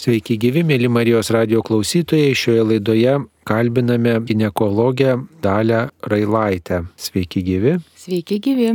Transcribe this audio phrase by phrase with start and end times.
[0.00, 2.30] Sveiki gyvi, mėly Marijos radio klausytojai.
[2.32, 6.78] Šioje laidoje kalbiname gynekologę Dalę Railaitę.
[6.96, 7.74] Sveiki gyvi.
[8.00, 8.70] Sveiki gyvi.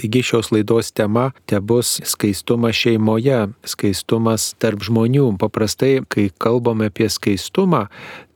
[0.00, 5.26] Taigi šios laidos tema te bus skaistumas šeimoje, skaistumas tarp žmonių.
[5.40, 7.86] Paprastai, kai kalbame apie skaistumą,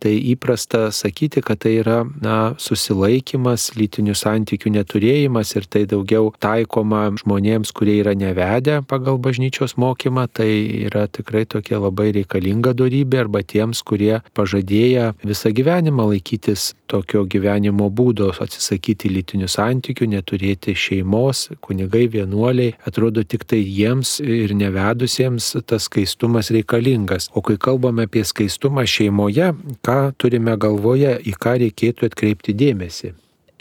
[0.01, 7.07] tai įprasta sakyti, kad tai yra na, susilaikimas, lytinių santykių neturėjimas ir tai daugiau taikoma
[7.21, 10.51] žmonėms, kurie yra nevedę pagal bažnyčios mokymą, tai
[10.89, 17.89] yra tikrai tokia labai reikalinga darybė arba tiems, kurie pažadėję visą gyvenimą laikytis tokio gyvenimo
[17.95, 25.87] būdo, atsisakyti lytinių santykių, neturėti šeimos, kunigai, vienuoliai, atrodo tik tai jiems ir nevedusiems tas
[25.87, 27.29] skaistumas reikalingas.
[27.35, 29.53] O kai kalbame apie skaistumą šeimoje,
[29.91, 33.15] ką turime galvoje, į ką reikėtų atkreipti dėmesį.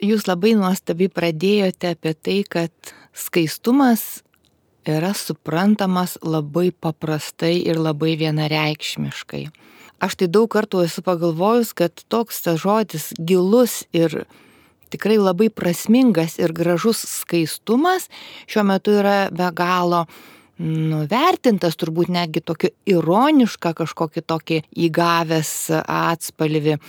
[0.06, 4.22] Jūs labai nuostabiai pradėjote apie tai, kad skaistumas
[4.88, 9.48] yra suprantamas labai paprastai ir labai vienareikšmiškai.
[10.00, 14.23] Aš tai daug kartų esu pagalvojus, kad toks tas žodis gilus ir
[14.94, 18.08] tikrai labai prasmingas ir gražus skaistumas
[18.48, 20.06] šiuo metu yra be galo
[20.60, 25.54] nuvertintas, turbūt netgi tokį ironišką kažkokį tokį įgavęs
[25.86, 26.80] atspalvį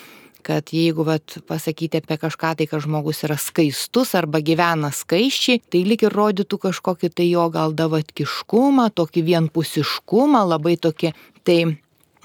[0.42, 5.84] kad jeigu vat, pasakyti apie kažką tai, kad žmogus yra skaistus arba gyvena skaiščiai, tai
[5.86, 11.12] lik ir rodytų kažkokį tai jo gal davatkiškumą, tokį vienpusiškumą, labai tokį.
[11.44, 11.58] Tai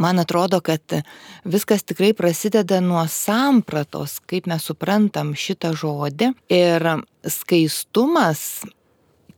[0.02, 0.98] man atrodo, kad
[1.44, 6.34] viskas tikrai prasideda nuo sampratos, kaip mes suprantam šitą žodį.
[6.56, 6.90] Ir
[7.28, 8.64] skaistumas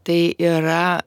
[0.08, 1.02] tai yra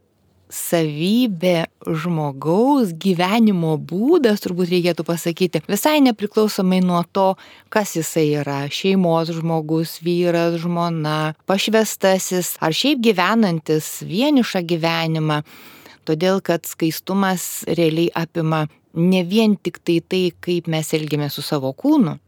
[0.51, 7.35] savybė žmogaus gyvenimo būdas, turbūt reikėtų pasakyti, visai nepriklausomai nuo to,
[7.73, 15.43] kas jisai yra- šeimos žmogus, vyras, žmona, pašvestasis ar šiaip gyvenantis vienišą gyvenimą.
[16.05, 21.73] Todėl, kad skaistumas realiai apima ne vien tik tai tai, kaip mes elgiame su savo
[21.73, 22.19] kūnu,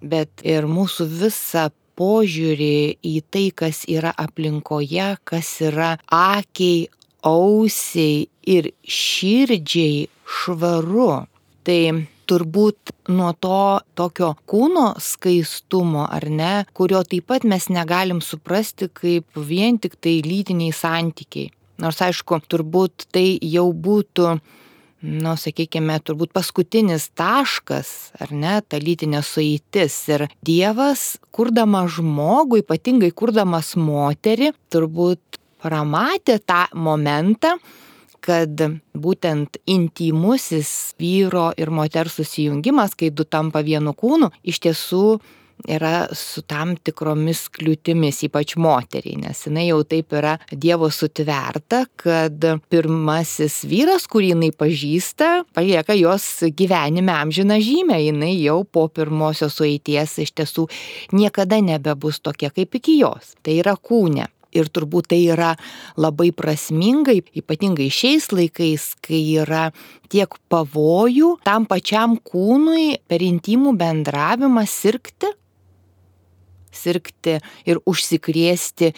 [0.00, 6.88] bet ir mūsų visą požiūrį į tai, kas yra aplinkoje, kas yra akiai,
[7.24, 11.24] ausiai ir širdžiai švaru.
[11.64, 11.80] Tai
[12.28, 19.40] turbūt nuo to tokio kūno skaistumo, ar ne, kurio taip pat mes negalim suprasti kaip
[19.48, 21.52] vien tik tai lytiniai santykiai.
[21.80, 24.28] Nors aišku, turbūt tai jau būtų
[25.04, 27.90] nu, sakykime, turbūt paskutinis taškas,
[28.22, 29.96] ar ne, ta lytinė sueitis.
[30.08, 37.56] Ir Dievas, kurdamas žmogų, ypatingai kurdamas moterį, turbūt pramatė tą momentą,
[38.24, 38.60] kad
[38.96, 45.06] būtent intimusis vyro ir moters susijungimas, kai du tampa vienu kūnu, iš tiesų
[45.68, 52.44] yra su tam tikromis kliūtimis, ypač moteriai, nes jinai jau taip yra Dievo sutverta, kad
[52.72, 56.26] pirmasis vyras, kurį jinai pažįsta, palieka jos
[56.56, 60.68] gyvenime amžiną žymę, jinai jau po pirmosios sueities iš tiesų
[61.16, 63.34] niekada nebebus tokia kaip iki jos.
[63.44, 65.52] Tai yra kūne ir turbūt tai yra
[66.00, 69.68] labai prasmingai, ypatingai šiais laikais, kai yra
[70.12, 75.34] tiek pavojų tam pačiam kūnui per intimų bendravimą sirgti
[76.74, 78.92] sirgti ir užsikrėsti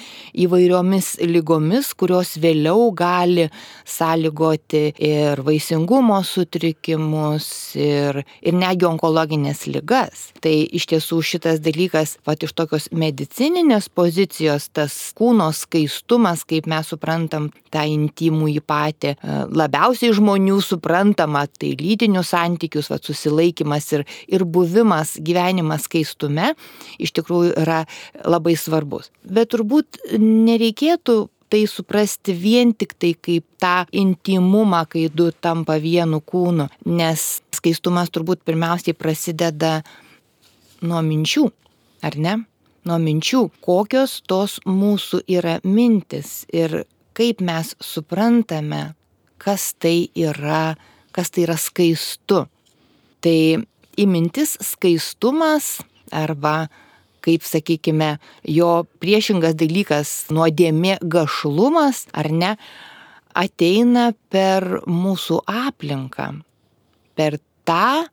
[0.46, 3.48] įvairiomis lygomis, kurios vėliau gali
[3.86, 7.48] sąlygoti ir vaisingumo sutrikimus,
[7.78, 10.30] ir, ir negi onkologinės lygas.
[10.42, 16.92] Tai iš tiesų šitas dalykas, pat iš tokios medicininės pozicijos, tas kūno skaistumas, kaip mes
[16.92, 24.06] suprantam tą intimų į patį, e, labiausiai žmonių suprantama, tai lytinius santykius, va, susilaikimas ir,
[24.28, 26.52] ir buvimas, gyvenimas skaistume,
[27.02, 27.82] iš tikrųjų yra
[28.24, 29.10] labai svarbus.
[29.26, 36.20] Bet turbūt nereikėtų tai suprasti vien tik tai kaip tą intimumą, kai du tampa vienu
[36.20, 39.80] kūnu, nes skaistumas turbūt pirmiausiai prasideda
[40.82, 41.46] nuo minčių,
[42.06, 42.36] ar ne?
[42.86, 46.84] Nuo minčių, kokios tos mūsų yra mintis ir
[47.16, 48.94] kaip mes suprantame,
[49.42, 50.76] kas tai yra,
[51.14, 52.44] kas tai yra skaistu.
[53.24, 53.38] Tai
[53.98, 55.80] įmintis skaistumas
[56.14, 56.68] arba
[57.26, 62.52] kaip sakykime, jo priešingas dalykas nuodėmė gašlumas, ar ne,
[63.36, 66.30] ateina per mūsų aplinką,
[67.18, 68.06] per tą,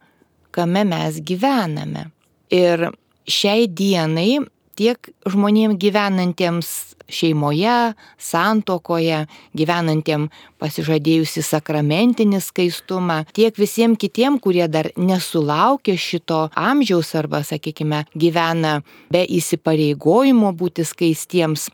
[0.53, 2.07] kame mes gyvename.
[2.53, 2.89] Ir
[3.29, 4.43] šiai dienai
[4.77, 6.71] tiek žmonėms gyvenantiems
[7.11, 9.23] šeimoje, santokoje,
[9.57, 10.29] gyvenantiem
[10.61, 18.79] pasižadėjusi sakramentinį skaistumą, tiek visiems kitiem, kurie dar nesulaukė šito amžiaus arba, sakykime, gyvena
[19.13, 21.69] be įsipareigojimo būti skaistiems,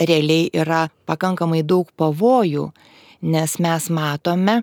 [0.00, 2.68] realiai yra pakankamai daug pavojų,
[3.24, 4.62] nes mes matome,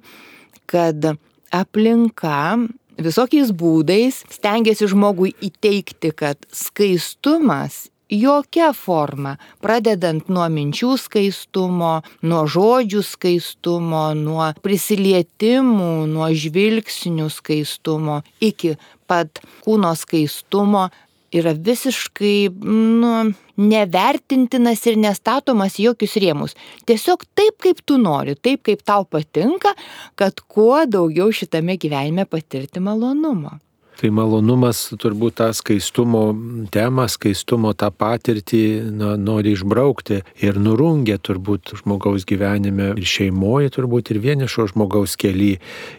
[0.70, 1.14] kad
[1.52, 2.60] aplinka
[2.98, 13.04] visokiais būdais stengiasi žmogui įteikti, kad skaistumas jokia forma, pradedant nuo minčių skaistumo, nuo žodžių
[13.08, 18.76] skaistumo, nuo prisilietimų, nuo žvilgsnių skaistumo, iki
[19.08, 20.90] pat kūno skaistumo,
[21.32, 23.32] yra visiškai nu,
[23.62, 26.56] nevertintinas ir nestatomas jokius rėmus.
[26.90, 29.74] Tiesiog taip, kaip tu nori, taip, kaip tau patinka,
[30.20, 33.58] kad kuo daugiau šitame gyvenime patirti malonumo.
[34.00, 36.32] Tai malonumas turbūt tą skaistumo
[36.74, 38.62] temą, skaistumo tą patirtį
[38.98, 45.52] na, nori išbraukti ir nurungia turbūt žmogaus gyvenime ir šeimoje, turbūt ir vienišo žmogaus keli,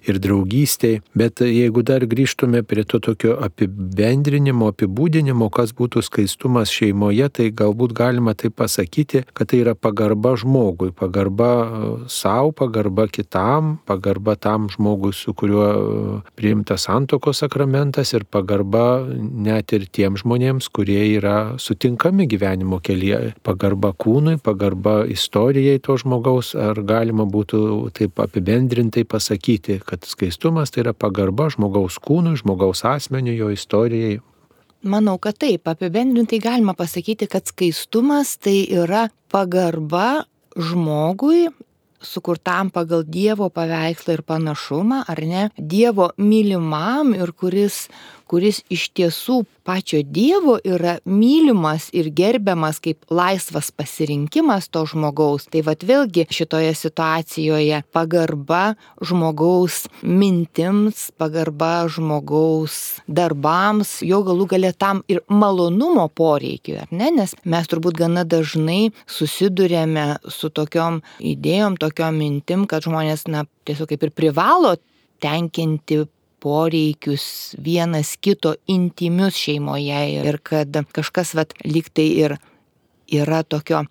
[0.09, 1.03] ir draugystėje.
[1.15, 7.95] Bet jeigu dar grįžtume prie to tokio apibendrinimo, apibūdinimo, kas būtų skaistumas šeimoje, tai galbūt
[7.95, 11.53] galima tai pasakyti, kad tai yra pagarba žmogui, pagarba
[12.11, 15.71] savo, pagarba kitam, pagarba tam žmogui, su kuriuo
[16.35, 23.35] priimtas santokos sakramentas reglamentas ir pagarba net ir tiems žmonėms, kurie yra sutinkami gyvenimo kelyje.
[23.43, 30.85] Pagarba kūnui, pagarba istorijai to žmogaus, ar galima būtų taip apibendrintai pasakyti, kad skaistumas tai
[30.85, 34.21] yra pagarba žmogaus kūnui, žmogaus asmeniu, jo istorijai.
[34.83, 40.25] Manau, kad taip, apibendrintai galima pasakyti, kad skaistumas tai yra pagarba
[40.57, 41.49] žmogui
[42.03, 47.87] sukurtam pagal Dievo paveikslą ir panašumą, ar ne, Dievo mylimam ir kuris,
[48.33, 55.45] kuris iš tiesų pačio Dievo yra mylimas ir gerbiamas kaip laisvas pasirinkimas to žmogaus.
[55.53, 58.63] Tai vad vėlgi šitoje situacijoje pagarba
[59.05, 67.11] žmogaus mintims, pagarba žmogaus darbams, jo galų galę tam ir malonumo poreikiu, ar ne?
[67.13, 73.93] Nes mes turbūt gana dažnai susidurėme su tokiom idėjom, tokiom mintim, kad žmonės, na, tiesiog
[73.93, 74.75] kaip ir privalo
[75.23, 76.03] tenkinti
[76.43, 77.25] poreikius
[77.63, 82.39] vienas kito intimius šeimoje ir kad kažkas vat liktai ir
[83.13, 83.85] yra tokio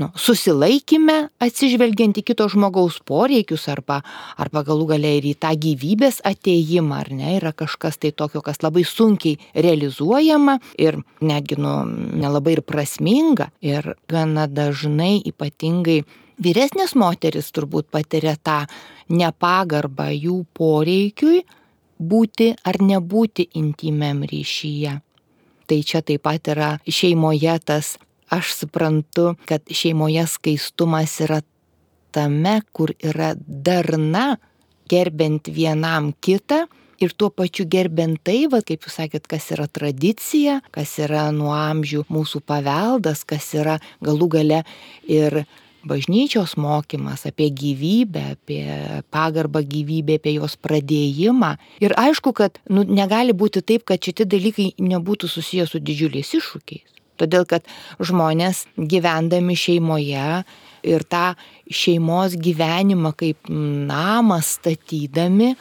[0.00, 4.00] nu, susilaikime atsižvelgiant į kito žmogaus poreikius arba,
[4.40, 8.62] arba galų galia ir į tą gyvybės ateimą, ar ne, yra kažkas tai tokio, kas
[8.64, 11.82] labai sunkiai realizuojama ir netgi nu,
[12.24, 13.50] nelabai ir prasminga.
[13.64, 16.02] Ir gana dažnai ypatingai
[16.42, 18.62] vyresnės moteris turbūt patiria tą
[19.12, 21.42] nepagarbą jų poreikiui,
[22.02, 24.98] būti ar nebūti intimiam ryšyje.
[25.66, 27.96] Tai čia taip pat yra šeimoje tas,
[28.32, 31.40] aš suprantu, kad šeimoje skaistumas yra
[32.12, 34.36] tame, kur yra darna,
[34.90, 36.66] gerbent vienam kitą
[37.02, 41.52] ir tuo pačiu gerbent tai, va, kaip jūs sakėt, kas yra tradicija, kas yra nuo
[41.56, 44.62] amžių mūsų paveldas, kas yra galų gale
[45.10, 45.42] ir
[45.88, 48.64] bažnyčios mokymas apie gyvybę, apie
[49.10, 51.56] pagarbą gyvybę, apie jos pradėjimą.
[51.84, 56.88] Ir aišku, kad nu, negali būti taip, kad šitie dalykai nebūtų susijęs su didžiuliais iššūkiais.
[57.20, 57.66] Todėl, kad
[58.02, 60.42] žmonės gyvendami šeimoje
[60.82, 61.32] ir tą
[61.70, 65.52] šeimos gyvenimą kaip namą statydami,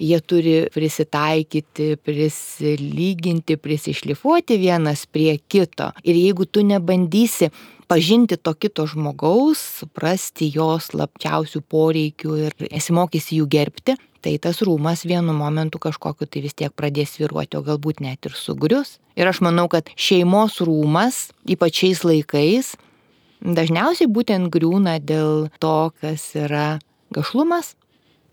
[0.00, 5.92] jie turi prisitaikyti, prisilyginti, prisišlifuoti vienas prie kito.
[6.02, 7.50] Ir jeigu tu nebandysi
[7.94, 13.94] pažinti to kito žmogaus, suprasti jos slapčiausių poreikių ir esimokysi jų gerbti,
[14.24, 18.34] tai tas rūmas vienu momentu kažkokiu tai vis tiek pradės viruoti, o galbūt net ir
[18.34, 18.96] sugrius.
[19.14, 22.72] Ir aš manau, kad šeimos rūmas, ypač šiais laikais,
[23.46, 26.80] dažniausiai būtent griūna dėl to, kas yra
[27.14, 27.76] gašlumas.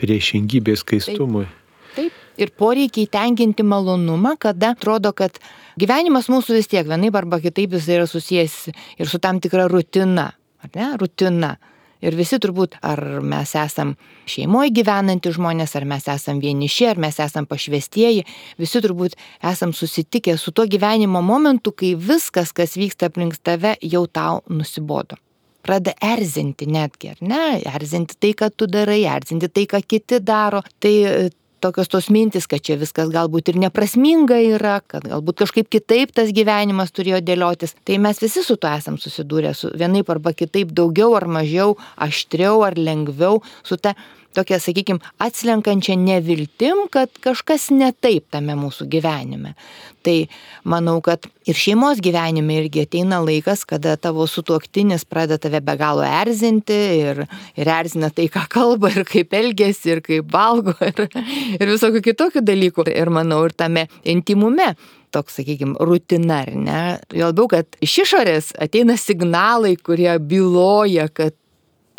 [0.01, 1.45] Priešingybės skaistumui.
[1.45, 2.01] Taip.
[2.01, 2.17] Taip.
[2.41, 5.37] Ir poreikiai tenkinti malonumą, kada atrodo, kad
[5.81, 8.55] gyvenimas mūsų vis tiek vienaip arba kitaip jis yra susijęs
[9.01, 10.31] ir su tam tikra rutina.
[10.61, 10.93] Ar ne?
[11.01, 11.55] Rutina.
[12.01, 13.93] Ir visi turbūt, ar mes esam
[14.29, 18.23] šeimoje gyvenantys žmonės, ar mes esam vieniši, ar mes esam pašvestieji,
[18.57, 19.17] visi turbūt
[19.51, 25.21] esam susitikę su tuo gyvenimo momentu, kai viskas, kas vyksta aplink tave, jau tau nusibodo
[25.61, 27.43] pradeda erzinti netgi, ar ne?
[27.69, 30.63] Erzinti tai, ką tu darai, erzinti tai, ką kiti daro.
[30.81, 30.93] Tai
[31.61, 36.33] tokios tos mintis, kad čia viskas galbūt ir neprasminga yra, kad galbūt kažkaip kitaip tas
[36.35, 37.75] gyvenimas turėjo dėliotis.
[37.87, 42.65] Tai mes visi su tuo esam susidūrę, su vienaip arba kitaip daugiau ar mažiau, aštriau
[42.67, 43.95] ar lengviau, su ta
[44.35, 49.55] tokia, sakykime, atslenkančia neviltim, kad kažkas ne taip tame mūsų gyvenime.
[50.05, 50.15] Tai
[50.65, 56.05] manau, kad ir šeimos gyvenime irgi ateina laikas, kada tavo sutuoktinis pradeda tave be galo
[56.05, 57.25] erzinti ir,
[57.59, 61.05] ir erzina tai, ką kalba ir kaip elgesi ir kaip valgo ir,
[61.59, 62.87] ir visokių kitokių dalykų.
[62.91, 64.73] Ir manau, ir tame intimume
[65.11, 66.81] toks, sakykime, rutina, ar ne?
[67.11, 71.35] Jo labiau, kad iš išorės ateina signalai, kurie byloja, kad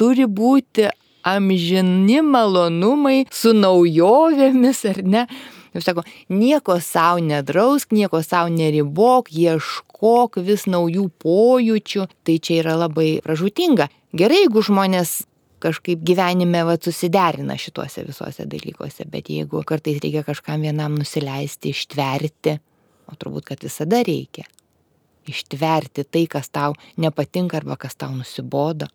[0.00, 0.88] turi būti
[1.22, 5.26] amžini malonumai su naujovėmis, ar ne?
[5.72, 12.08] Ir sako, nieko savo nedrausk, nieko savo neribok, ieškok vis naujų pojūčių.
[12.28, 13.88] Tai čia yra labai pražutinga.
[14.12, 15.22] Gerai, jeigu žmonės
[15.62, 22.58] kažkaip gyvenime va, susiderina šituose visuose dalykuose, bet jeigu kartais reikia kažkam vienam nusileisti, ištverti,
[23.08, 24.44] o turbūt, kad visada reikia,
[25.30, 28.90] ištverti tai, kas tau nepatinka arba kas tau nusibodo.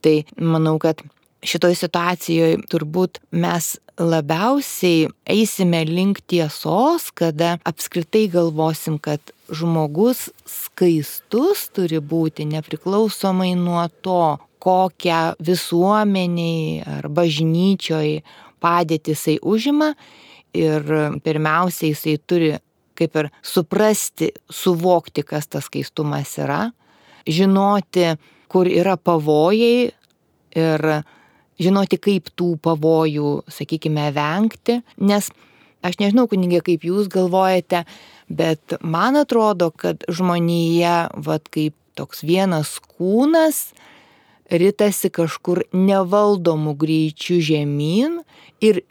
[0.00, 1.02] Tai manau, kad
[1.46, 9.20] šitoje situacijoje turbūt mes labiausiai eisime link tiesos, kada apskritai galvosim, kad
[9.52, 18.20] žmogus skaistus turi būti nepriklausomai nuo to, kokią visuomeniai ar bažnyčioj
[18.60, 19.94] padėtį jisai užima.
[20.56, 20.82] Ir
[21.24, 22.50] pirmiausia jisai turi
[22.98, 26.66] kaip ir suprasti, suvokti, kas tas skaistumas yra,
[27.24, 28.10] žinoti,
[28.50, 29.88] kur yra pavojai
[30.58, 30.86] ir
[31.60, 35.30] žinoti, kaip tų pavojų, sakykime, vengti, nes
[35.86, 37.84] aš nežinau, kunigė, kaip jūs galvojate,
[38.28, 43.70] bet man atrodo, kad žmonėje, vad kaip toks vienas kūnas,
[44.50, 48.20] ritasi kažkur nevaldomų greičių žemyn
[48.64, 48.82] ir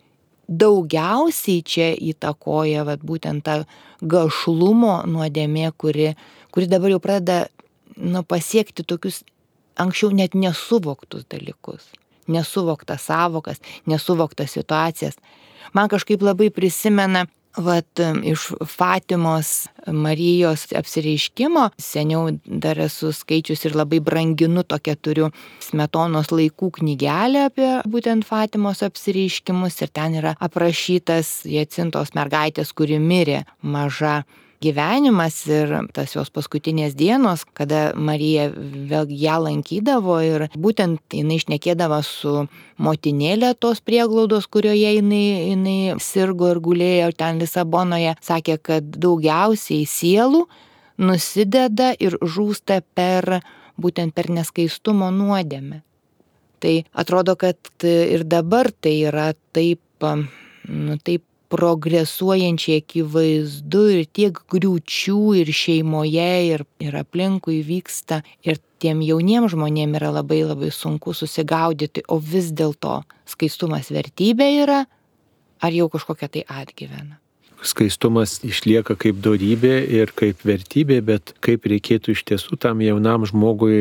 [0.50, 3.64] daugiausiai čia įtakoja vat, būtent ta
[4.02, 6.14] gašlumo nuodėmė, kuri,
[6.56, 7.50] kuri dabar jau pradeda
[8.00, 9.22] nu, pasiekti tokius
[9.80, 11.92] anksčiau net nesuvoktus dalykus,
[12.30, 13.60] nesuvoktas savokas,
[13.90, 15.20] nesuvoktas situacijas.
[15.74, 17.26] Man kažkaip labai prisimena
[17.58, 25.30] Vat iš Fatimos Marijos apsireiškimo, seniau dar esu skaičius ir labai branginu tokią turiu
[25.66, 33.42] smetonos laikų knygelę apie būtent Fatimos apsireiškimus ir ten yra aprašytas Jacintos mergaitės, kuri mirė
[33.62, 34.22] maža
[34.64, 42.00] gyvenimas ir tas jos paskutinės dienos, kada Marija vėlgi ją lankydavo ir būtent jinai išnekėdavo
[42.06, 42.34] su
[42.84, 45.24] motinėlė tos prieglaudos, kurioje jinai,
[45.54, 50.46] jinai sirgo ir gulėjo ten Lisabonoje, sakė, kad daugiausiai sielų
[51.00, 53.40] nusideda ir žūsta per
[53.80, 55.84] būtent per neskaistumo nuodėmę.
[56.60, 65.22] Tai atrodo, kad ir dabar tai yra taip, nu, taip progresuojančiai akivaizdu ir tiek griūčių
[65.42, 68.22] ir šeimoje, ir, ir aplinkui vyksta.
[68.46, 74.84] Ir tiem jauniems žmonėms yra labai labai sunku susigaudyti, o vis dėlto skaistumas vertybė yra,
[75.60, 77.20] ar jau kažkokia tai atgyvena
[77.66, 83.80] skaistumas išlieka kaip darybė ir kaip vertybė, bet kaip reikėtų iš tiesų tam jaunam žmogui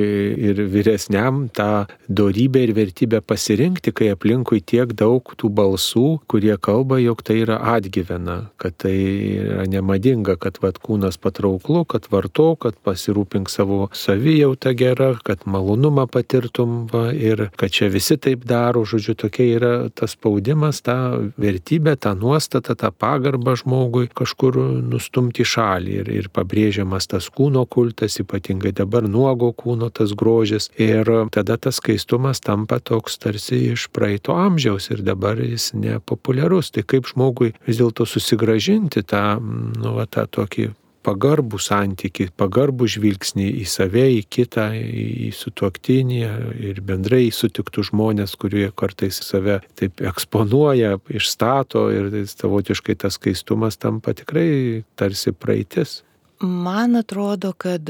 [0.50, 6.98] ir vyresniam tą darybę ir vertybę pasirinkti, kai aplinkui tiek daug tų balsų, kurie kalba,
[7.02, 8.96] jog tai yra atgyvena, kad tai
[9.38, 16.08] yra nemadinga, kad vat, kūnas patrauklu, kad varto, kad pasirūpink savo savijautą gerą, kad malonumą
[16.10, 20.98] patirtum va, ir kad čia visi taip daro, žodžiu, tokia yra tas spaudimas, ta
[21.38, 24.56] vertybė, ta nuostata, ta pagarba žmogui žmogui kažkur
[24.88, 30.70] nustumti šalį ir, ir pabrėžiamas tas kūno kultas, ypatingai dabar nuogo kūno tas grožis.
[30.80, 36.72] Ir tada tas skaistumas tampa toks tarsi iš praeito amžiaus ir dabar jis nepopuliarus.
[36.72, 40.70] Tai kaip žmogui vis dėlto susigražinti tą, nu, va, tą tokį
[41.08, 46.20] pagarbų santyki, pagarbų žvilgsnį į save, į kitą, į sutuoktinį
[46.68, 53.80] ir bendrai į sutiktų žmonės, kurie kartais save taip eksponuoja, išstato ir savotiškai tas skaistumas
[53.80, 56.02] tampa tikrai tarsi praeitis.
[56.44, 57.88] Man atrodo, kad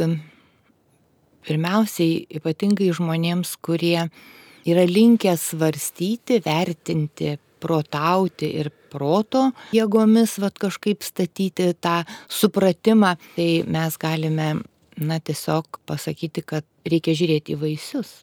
[1.49, 4.09] pirmiausiai ypatingai žmonėms, kurie
[4.69, 12.01] yra linkę svarstyti, vertinti, protauti ir proto jėgomis vat kažkaip statyti tą
[12.33, 14.49] supratimą, tai mes galime,
[14.99, 18.19] na, tiesiog pasakyti, kad reikia žiūrėti į vaisius.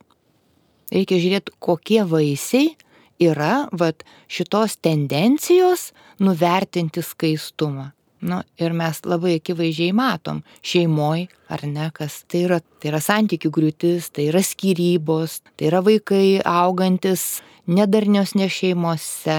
[0.94, 2.74] Reikia žiūrėti, kokie vaisiai
[3.22, 7.92] yra vat šitos tendencijos nuvertinti skaistumą.
[8.25, 12.62] Nu, ir mes labai akivaizdžiai matom šeimoje, ar ne, kas tai yra.
[12.82, 19.38] Tai yra santykių griūtis, tai yra skirybos, tai yra vaikai augantis nedarniosne šeimose,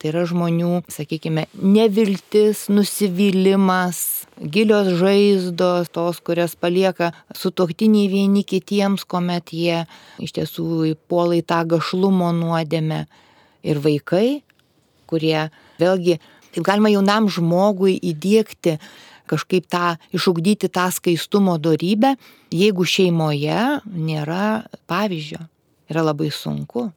[0.00, 4.00] tai yra žmonių, sakykime, neviltis, nusivylimas,
[4.40, 9.84] gilios žaizdos, tos, kurias palieka sutoktiniai vieni kitiems, kuomet jie
[10.20, 13.04] iš tiesų puolai tą gašlumo nuodėmę.
[13.64, 14.42] Ir vaikai,
[15.08, 15.48] kurie
[15.80, 16.18] vėlgi
[16.54, 18.78] Taip galima jaunam žmogui įdėkti
[19.30, 22.14] kažkaip tą, išugdyti tą skaistumo darybę,
[22.54, 25.40] jeigu šeimoje nėra pavyzdžio.
[25.90, 26.90] Yra labai sunku.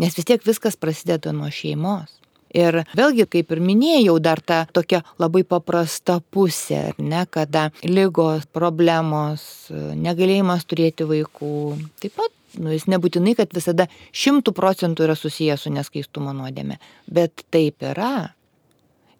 [0.00, 2.20] Nes vis tiek viskas prasideda nuo šeimos.
[2.54, 9.42] Ir vėlgi, kaip ir minėjau, dar ta tokia labai paprasta pusė, ne, kada lygos, problemos,
[9.74, 11.56] negalėjimas turėti vaikų,
[11.98, 12.30] taip pat
[12.62, 16.78] nu, jis nebūtinai, kad visada šimtų procentų yra susijęs su neskaistumo nuodėme,
[17.10, 18.30] bet taip yra.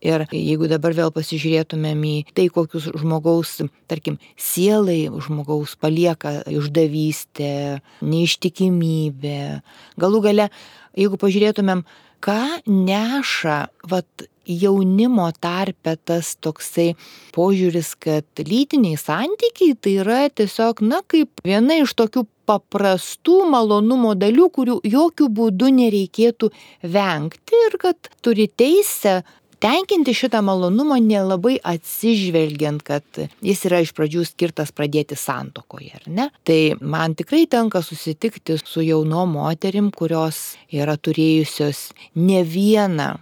[0.04, 3.56] Ir jeigu dabar vėl pasižiūrėtumėm į tai, kokius žmogaus,
[3.88, 9.40] tarkim, sielai žmogaus palieka išdavystė, neištikimybė,
[10.00, 10.50] galų gale,
[11.00, 11.86] jeigu pažiūrėtumėm,
[12.24, 13.58] ką neša
[13.88, 16.94] vat, jaunimo tarpe tas toksai
[17.34, 24.50] požiūris, kad lytiniai santykiai tai yra tiesiog, na, kaip viena iš tokių paprastų malonumo dalių,
[24.52, 26.50] kurių jokių būdų nereikėtų
[26.96, 29.22] vengti ir kad turi teisę
[29.62, 36.28] tenkinti šitą malonumą nelabai atsižvelgiant, kad jis yra iš pradžių skirtas pradėti santokoje, ar ne?
[36.46, 43.14] Tai man tikrai tenka susitikti su jauno moterim, kurios yra turėjusios ne vieną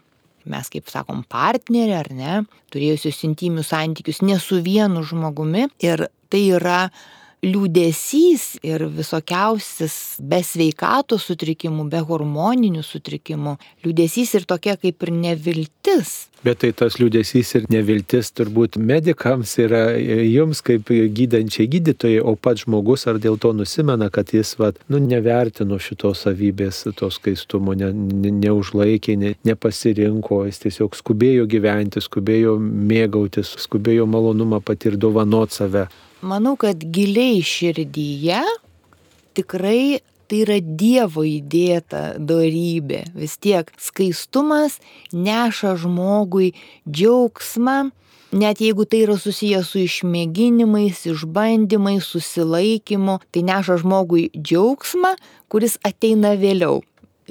[0.48, 2.36] mes kaip sakom partnerį ar ne,
[2.74, 6.86] turėjusius intimius santykius ne su vienu žmogumi ir tai yra
[7.42, 16.12] liūdėsys ir visokiausias be sveikato sutrikimų, be hormoninių sutrikimų, liūdėsys ir tokia kaip ir neviltis.
[16.46, 22.62] Bet tai tas liūdėsys ir neviltis turbūt medikams yra jums kaip gydančiai gydytojai, o pats
[22.62, 27.90] žmogus ar dėl to nusimena, kad jis vat, nu, nevertino šitos savybės, tos skaistumo, ne,
[27.90, 35.88] ne, neužlaikė, ne, nepasirinko, jis tiesiog skubėjo gyventi, skubėjo mėgautis, skubėjo malonumą patirti, dovanot save
[36.22, 38.40] manau, kad giliai širdyje
[39.36, 40.00] tikrai
[40.32, 43.02] tai yra Dievo įdėta darybė.
[43.12, 44.78] Vis tiek skaistumas
[45.12, 46.54] neša žmogui
[46.88, 47.90] džiaugsmą,
[48.32, 55.16] net jeigu tai yra susijęs su išmėginimais, išbandymais, susilaikymu, tai neša žmogui džiaugsmą,
[55.52, 56.80] kuris ateina vėliau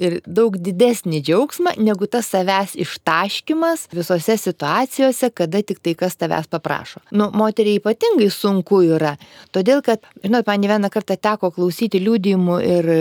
[0.02, 6.50] ir daug didesnį džiaugsmą negu tas savęs ištaškimas visose situacijose, kada tik tai kas tavęs
[6.52, 7.02] paprašo.
[7.10, 9.14] Nu, moteriai ypatingai sunku yra,
[9.54, 13.00] todėl kad, žinot, man vieną kartą teko klausyti liūdėjimų ir e,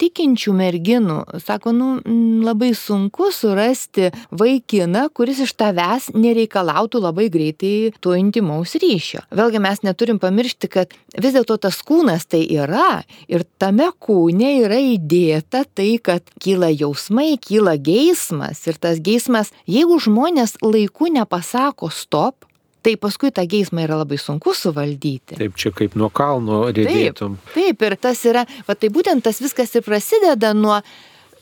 [0.00, 1.18] tikinčių merginų.
[1.44, 1.90] Sako, nu,
[2.44, 9.24] labai sunku surasti vaikiną, kuris iš tavęs nereikalautų labai greitai to intimaus ryšio.
[9.34, 14.78] Vėlgi mes neturim pamiršti, kad vis dėlto tas kūnas tai yra ir tame kūne yra
[14.94, 22.48] įdėta tai, kad kyla jausmai, kyla geismas ir tas geismas, jeigu žmonės laiku nepasako stop,
[22.82, 25.36] tai paskui tą geismą yra labai sunku suvaldyti.
[25.36, 27.36] Taip, čia kaip nuo kalno rėdėtum.
[27.50, 30.78] Taip, taip, ir tas yra, va tai būtent tas viskas ir prasideda nuo,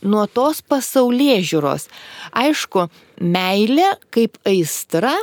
[0.03, 1.89] nuo tos pasaulyje žiūros.
[2.37, 2.89] Aišku,
[3.21, 5.15] meilė kaip aistra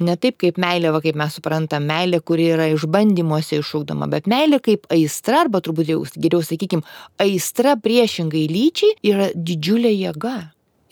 [0.00, 4.60] ne taip kaip meilė, va kaip mes suprantam, meilė, kuri yra išbandymuose išūkdoma, bet meilė
[4.64, 6.84] kaip aistra, arba turbūt jau geriau sakykime,
[7.22, 10.36] aistra priešingai lyčiai yra didžiulė jėga.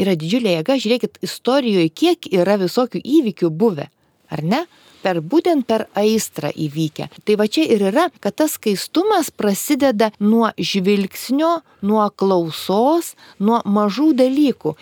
[0.01, 3.90] Yra didžiulė jėga, žiūrėkit, istorijoje kiek yra visokių įvykių buvę,
[4.33, 4.64] ar ne?
[5.05, 7.11] Per būtent per aistrą įvykę.
[7.29, 14.14] Tai va čia ir yra, kad tas skaistumas prasideda nuo žvilgsnio, nuo klausos, nuo mažų
[14.17, 14.73] dalykų.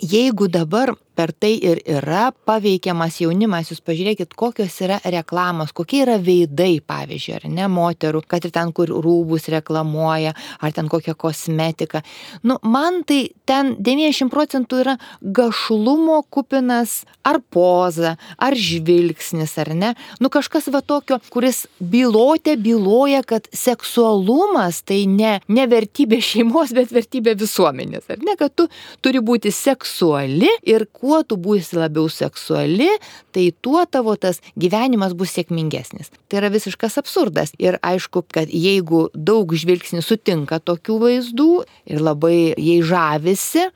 [0.00, 3.70] Jeigu dabar per tai ir yra paveikiamas jaunimas.
[3.72, 8.72] Jūs pažiūrėkit, kokios yra reklamos, kokie yra veidai, pavyzdžiui, ar ne moterų, kad ir ten,
[8.76, 12.02] kur rūbus reklamuoja, ar ten kokią kosmetiką.
[12.46, 19.94] Nu, man tai ten 90 procentų yra gašlumo kupinas ar poza, ar žvilgsnis, ar ne.
[20.22, 26.92] Nu, kažkas va tokio, kuris bylotė byloja, kad seksualumas tai ne, ne vertybė šeimos, bet
[26.94, 28.10] vertybė visuomenės.
[28.12, 28.68] Ar ne, kad tu
[29.04, 32.88] turi būti seksuali ir kuo kuo tu būsi labiau seksuali,
[33.30, 36.10] tai tuo tavo tas gyvenimas bus sėkmingesnis.
[36.26, 37.54] Tai yra visiškas absurdas.
[37.62, 41.50] Ir aišku, kad jeigu daug žvilgsnių sutinka tokių vaizdų
[41.94, 43.68] ir labai jai žavisi,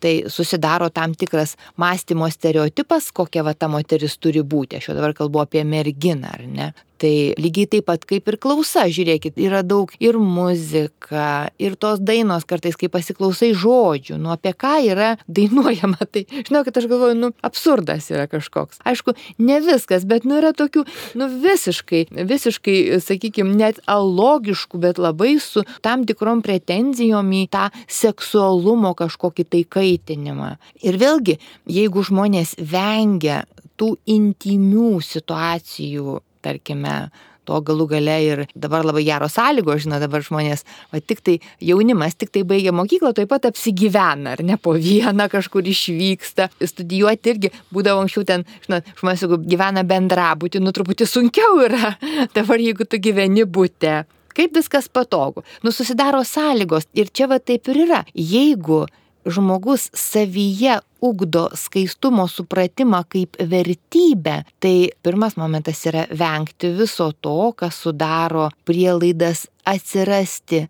[0.00, 4.80] tai susidaro tam tikras mąstymo stereotipas, kokia va ta moteris turi būti.
[4.80, 6.70] Aš jau dabar kalbu apie merginą, ar ne?
[7.00, 12.44] Tai lygiai taip pat kaip ir klausa, žiūrėkit, yra daug ir muzika, ir tos dainos
[12.44, 18.10] kartais, kai pasiklausai žodžių, nu apie ką yra dainuojama, tai žinokit, aš galvoju, nu absurdas
[18.12, 18.82] yra kažkoks.
[18.84, 20.84] Aišku, ne viskas, bet nu yra tokių,
[21.16, 28.92] nu visiškai, visiškai, sakykime, net alogiškų, bet labai su tam tikrom pretenzijom į tą seksualumo
[28.98, 30.56] kažkokį tai kaitinimą.
[30.84, 33.46] Ir vėlgi, jeigu žmonės vengia
[33.80, 37.10] tų intimių situacijų tarkime,
[37.50, 42.16] to galų gale ir dabar labai geros sąlygos, žinot, dabar žmonės, va tik tai jaunimas
[42.18, 47.52] tik tai baigia mokyklą, taip pat apsigyvena, ar ne po vieną kažkur išvyksta, studijuoti irgi
[47.74, 51.94] būdavo anksčiau ten, žinot, žmonės, jeigu gyvena bendrabūti, nu truputį sunkiau yra,
[52.36, 54.02] dabar jeigu tu gyveni būte.
[54.30, 55.42] Kaip viskas patogu.
[55.66, 58.04] Nu susidaro sąlygos ir čia va taip ir yra.
[58.14, 58.84] Jeigu
[59.26, 67.80] žmogus savyje ugdo skaistumo supratimą kaip vertybę, tai pirmas momentas yra vengti viso to, kas
[67.84, 70.66] sudaro prielaidas atsirasti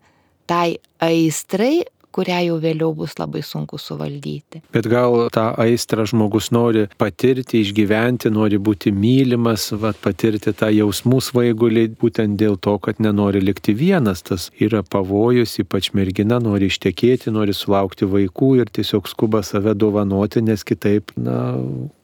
[0.47, 1.83] tai aistrai
[2.15, 4.61] kurią jau vėliau bus labai sunku suvaldyti.
[4.75, 11.21] Bet gal tą aistrą žmogus nori patirti, išgyventi, nori būti mylimas, va, patirti tą jausmų
[11.27, 14.23] svaigulį, būtent dėl to, kad nenori likti vienas.
[14.27, 20.43] Tas yra pavojus, ypač mergina nori ištekėti, nori sulaukti vaikų ir tiesiog skuba save dovanoti,
[20.45, 21.39] nes kitaip, na,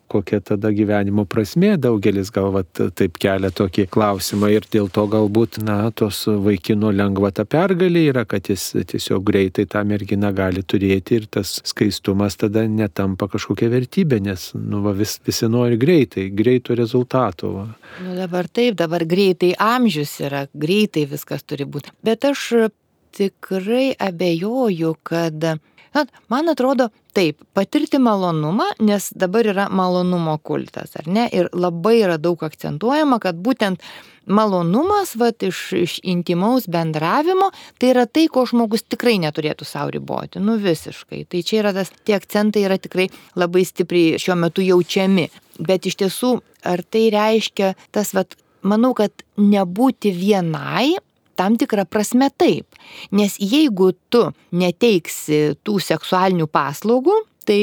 [0.07, 5.59] kokia tada gyvenimo prasmė, daugelis gal vat, taip kelia tokį klausimą ir dėl to galbūt,
[5.65, 11.21] na, tos vaikino lengva ta pergalė yra, kad jis tiesiog greitai tą merginą gali turėti
[11.21, 16.75] ir tas skaistumas tada netampa kažkokia vertybė, nes, nu, va, vis, visi nori greitai, greito
[16.77, 17.53] rezultato.
[17.59, 17.67] Va.
[18.03, 21.95] Nu, dabar taip, dabar greitai amžius yra, greitai viskas turi būti.
[22.05, 22.49] Bet aš
[23.17, 25.45] tikrai abejoju, kad
[26.31, 31.27] man atrodo, taip, patirti malonumą, nes dabar yra malonumo kultas, ar ne?
[31.33, 33.81] Ir labai yra daug akcentuojama, kad būtent
[34.27, 40.41] malonumas, va, iš, iš intimaus bendravimo, tai yra tai, ko žmogus tikrai neturėtų savo riboti.
[40.43, 41.23] Nu visiškai.
[41.31, 43.07] Tai čia yra tas, tie akcentai yra tikrai
[43.39, 45.29] labai stipriai šiuo metu jaučiami.
[45.63, 46.33] Bet iš tiesų,
[46.67, 48.27] ar tai reiškia tas, va,
[48.67, 50.97] manau, kad nebūti vienai
[51.37, 52.66] tam tikra prasme taip.
[53.15, 57.15] Nes jeigu tu neteiksi tų seksualinių paslaugų,
[57.47, 57.59] tai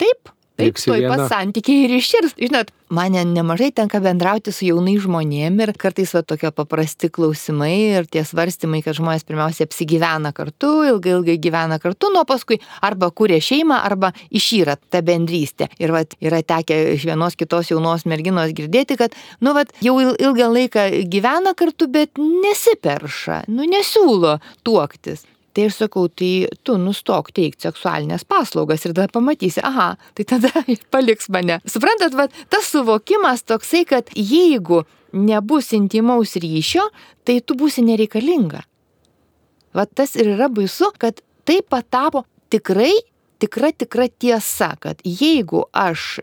[0.00, 2.32] taip, Taip, tuoj pat santykiai ir iširs.
[2.38, 8.08] Žinot, man nemažai tenka bendrauti su jaunais žmonėmis ir kartais va tokie paprasti klausimai ir
[8.10, 13.38] tie svarstymai, kad žmonės pirmiausia apsigyvena kartu, ilgai ilgai gyvena kartu, nuo paskui arba kūrė
[13.44, 15.70] šeimą, arba išyra tą bendrystę.
[15.78, 20.50] Ir va yra tekę iš vienos kitos jaunos merginos girdėti, kad, nu, va, jau ilgą
[20.58, 25.22] laiką gyvena kartu, bet nesiperša, nu, nesiūlo tuoktis.
[25.58, 30.52] Tai aš sakau, tai tu nustok teikti seksualinės paslaugas ir tada pamatysi, aha, tai tada
[30.94, 31.56] paliks mane.
[31.66, 34.84] Suprantat, va, tas suvokimas toksai, kad jeigu
[35.18, 36.84] nebus intimaus ryšio,
[37.26, 38.62] tai tu būsi nereikalinga.
[39.74, 42.22] Va tas ir yra baisu, kad tai patapo
[42.54, 42.94] tikrai
[43.38, 46.18] tikra tikra tiesa, kad jeigu aš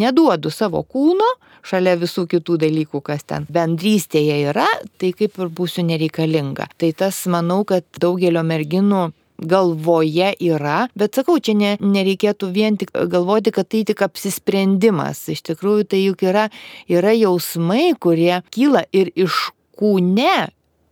[0.00, 1.28] neduodu savo kūno,
[1.66, 4.68] šalia visų kitų dalykų, kas ten bendrystėje yra,
[5.00, 6.70] tai kaip ir būsiu nereikalinga.
[6.80, 12.92] Tai tas, manau, kad daugelio merginų galvoje yra, bet sakau, čia ne, nereikėtų vien tik
[12.92, 15.22] galvoti, kad tai tik apsisprendimas.
[15.32, 16.48] Iš tikrųjų, tai juk yra,
[16.88, 19.48] yra jausmai, kurie kyla ir iš
[19.80, 20.50] kūne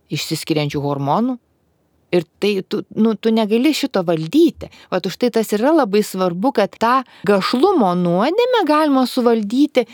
[0.09, 1.37] išsiskiriančių hormonų.
[2.11, 4.71] Ir tai tu, nu, tu negali šito valdyti.
[4.89, 9.85] O už tai tas yra labai svarbu, kad tą gašlumo nuodėmę galima suvaldyti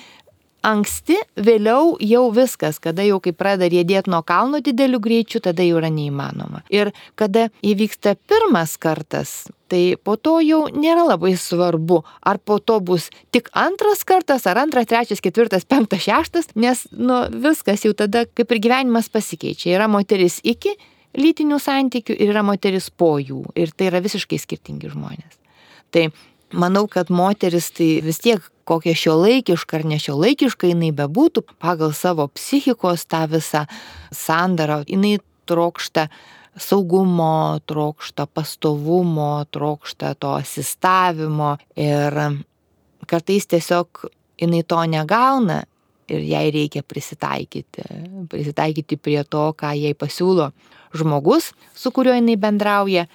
[0.66, 5.78] anksti, vėliau jau viskas, kada jau kai pradeda rėdėti nuo kalno dideliu greičiu, tada jau
[5.80, 6.64] yra neįmanoma.
[6.74, 12.80] Ir kada įvyksta pirmas kartas, tai po to jau nėra labai svarbu, ar po to
[12.82, 18.26] bus tik antras kartas, ar antras, trečias, ketvirtas, penktas, šeštas, nes nu, viskas jau tada
[18.26, 19.76] kaip ir gyvenimas pasikeičia.
[19.78, 20.76] Yra moteris iki
[21.20, 23.44] lytinių santykių ir yra moteris po jų.
[23.58, 25.40] Ir tai yra visiškai skirtingi žmonės.
[25.94, 26.10] Tai
[26.56, 31.46] manau, kad moteris tai vis tiek kokia šio laikiška ar ne šio laikiška jinai bebūtų,
[31.62, 33.66] pagal savo psichikos tą visą
[34.14, 36.08] sandarą, jinai trokšta
[36.58, 42.20] saugumo, trokšta pastovumo, trokšta to asistavimo ir
[43.06, 44.06] kartais tiesiog
[44.42, 45.64] jinai to negauna
[46.10, 47.86] ir jai reikia prisitaikyti,
[48.30, 50.52] prisitaikyti prie to, ką jai pasiūlo
[50.98, 53.06] žmogus, su kuriuo jinai bendrauja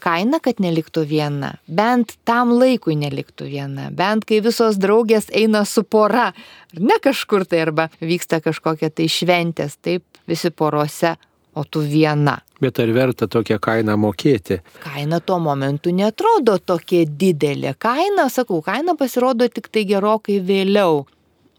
[0.00, 5.84] kaina, kad neliktų viena, bent tam laikui neliktų viena, bent kai visos draugės eina su
[5.84, 6.30] pora,
[6.72, 11.16] ar ne kažkur tai, arba vyksta kažkokia tai šventės, taip visi porose,
[11.54, 12.38] o tu viena.
[12.62, 14.60] Bet ar verta tokią kainą mokėti?
[14.84, 17.74] Kaina tuo momentu netrodo tokia didelė.
[17.80, 21.02] Kaina, sakau, kaina pasirodo tik tai gerokai vėliau.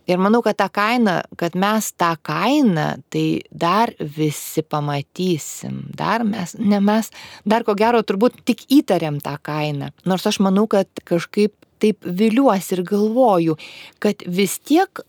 [0.10, 5.84] Ir manau, kad tą kainą, kad mes tą kainą, tai dar visi pamatysim.
[5.98, 7.12] Dar mes, ne mes,
[7.46, 9.92] dar ko gero turbūt tik įtariam tą kainą.
[10.10, 13.58] Nors aš manau, kad kažkaip taip viliuosi ir galvoju,
[14.02, 15.02] kad vis tiek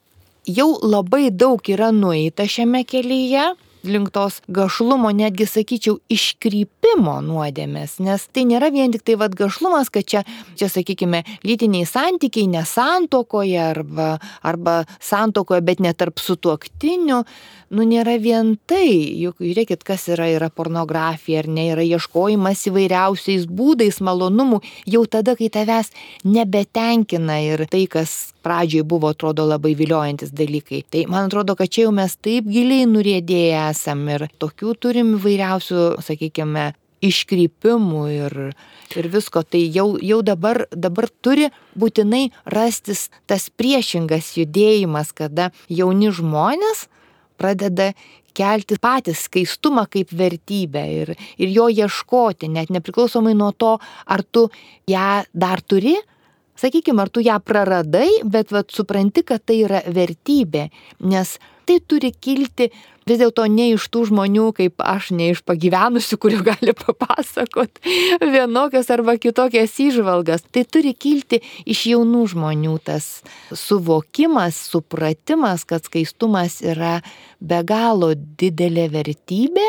[0.49, 3.53] jau labai daug yra nueita šiame kelyje
[3.85, 9.91] link tos gašlumo, netgi sakyčiau, iškrypimo nuodėmės, nes tai nėra vien tik tai vad gašlumas,
[9.93, 10.25] kad čia,
[10.59, 17.23] čia sakykime, lytiniai santykiai nesantokoje arba, arba santokoje, bet netarp sutuoktinių,
[17.73, 18.89] nu nėra vien tai,
[19.23, 24.61] juk žiūrėkit, kas yra, yra pornografija ar ne, yra ieškojimas įvairiausiais būdais malonumų,
[24.93, 25.93] jau tada, kai tavęs
[26.29, 30.83] nebetenkina ir tai, kas pradžioj buvo, atrodo, labai viliojantis dalykai.
[30.91, 35.83] Tai man atrodo, kad čia jau mes taip giliai nurėdėję esam ir tokių turim įvairiausių,
[36.05, 36.71] sakykime,
[37.03, 38.39] iškrypimų ir,
[38.97, 39.43] ir visko.
[39.43, 46.87] Tai jau, jau dabar, dabar turi būtinai rastis tas priešingas judėjimas, kada jauni žmonės
[47.41, 47.91] pradeda
[48.37, 54.47] kelti patys skaistumą kaip vertybę ir, ir jo ieškoti, net nepriklausomai nuo to, ar tu
[54.89, 55.99] ją dar turi,
[56.57, 60.69] sakykime, ar tu ją praradai, bet vat, supranti, kad tai yra vertybė,
[61.05, 62.69] nes tai turi kilti
[63.09, 67.83] vis dėlto ne iš tų žmonių, kaip aš, ne iš pagyvenusių, kurių gali papasakot
[68.23, 70.47] vienokias arba kitokias įžvalgas.
[70.53, 73.11] Tai turi kilti iš jaunų žmonių tas
[73.51, 77.01] suvokimas, supratimas, kad skaistumas yra
[77.41, 79.69] be galo didelė vertybė,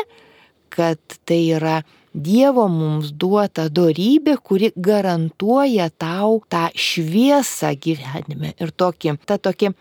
[0.74, 1.82] kad tai yra
[2.14, 9.72] Dievo mums duota darybė, kuri garantuoja tau tą šviesą gyvenime ir tokį, tą tokį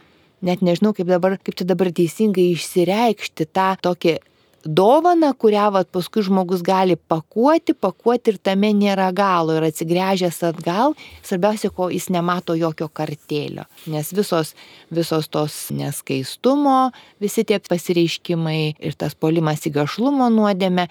[0.44, 4.20] net nežinau, kaip, dabar, kaip čia dabar teisingai išsireikšti tą tokį
[4.64, 10.96] dovaną, kurią vat, paskui žmogus gali pakuoti, pakuoti ir tame nėra galo ir atsigręžęs atgal,
[11.26, 13.66] svarbiausia, ko jis nemato jokio kartėlio.
[13.92, 14.54] Nes visos,
[14.92, 20.88] visos tos neskaistumo, visi tie pasireiškimai ir tas polimas į gašlumo nuodėmę,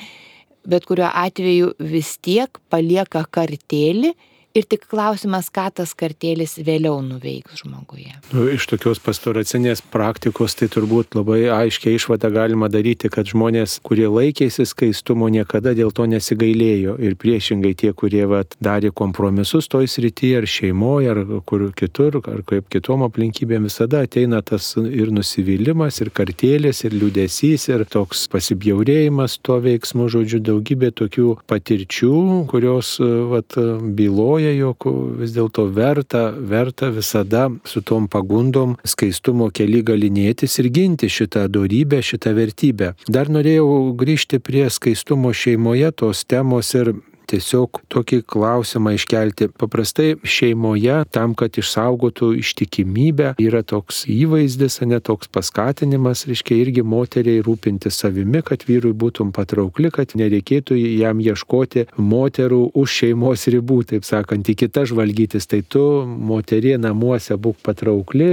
[0.69, 4.13] bet kuriuo atveju vis tiek palieka kartėlį
[4.53, 8.11] Ir tik klausimas, ką tas kartėlis vėliau nuveiks žmoguje.
[8.35, 14.05] Nu, iš tokios pastoracinės praktikos tai turbūt labai aiškiai išvada galima daryti, kad žmonės, kurie
[14.13, 16.99] laikėsi skaistumo, niekada dėl to nesigailėjo.
[17.01, 22.45] Ir priešingai tie, kurie vat, darė kompromisus toj srityje, ar šeimoje, ar kur kitur, ar
[22.45, 29.41] kaip kitom aplinkybėm, visada ateina tas ir nusivylimas, ir kartėlis, ir liūdėsys, ir toks pasibjaurėjimas
[29.41, 32.15] tuo veiksmu, žodžiu, daugybė tokių patirčių,
[32.53, 32.99] kurios
[33.33, 33.57] vat,
[33.97, 34.87] byloja galvoja, jog
[35.19, 42.03] vis dėlto verta, verta visada su tom pagundom skaistumo keli galinėtis ir ginti šitą darybę,
[42.03, 42.95] šitą vertybę.
[43.09, 46.95] Dar norėjau grįžti prie skaistumo šeimoje tos temos ir
[47.31, 49.51] tiesiog tokį klausimą iškelti.
[49.59, 57.43] Paprastai šeimoje tam, kad išsaugotų ištikimybę, yra toks įvaizdis, ne toks paskatinimas, reiškia irgi moteriai
[57.45, 64.07] rūpinti savimi, kad vyrui būtum patraukli, kad nereikėtų jam ieškoti moterų už šeimos ribų, taip
[64.09, 65.49] sakant, į kitą žvalgytis.
[65.51, 68.31] Tai tu moterie namuose būk patraukli,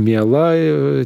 [0.00, 0.48] miela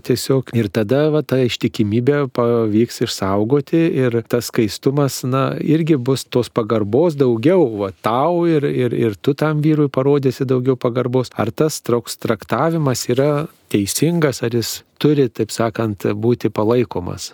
[0.07, 0.53] tiesiog.
[0.57, 7.17] Ir tada va, ta ištikimybė pavyks išsaugoti ir tas skaistumas, na, irgi bus tos pagarbos
[7.19, 11.33] daug daugiau va, tau ir, ir, ir tu tam vyrui parodėsi daugiau pagarbos.
[11.35, 17.33] Ar tas toks traktavimas yra teisingas, ar jis turi, taip sakant, būti palaikomas?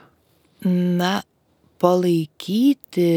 [0.65, 1.21] Na,
[1.83, 3.11] palaikyti,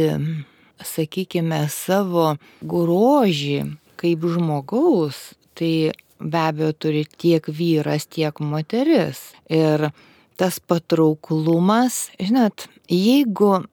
[0.83, 2.33] sakykime, savo
[2.65, 3.59] grožį
[4.01, 9.21] kaip žmogaus, tai be abejo turi tiek vyras, tiek moteris.
[9.49, 9.89] Ir
[10.35, 13.63] tas patrauklumas, žinot, jeigu